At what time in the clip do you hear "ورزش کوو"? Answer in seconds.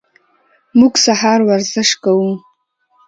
1.49-2.31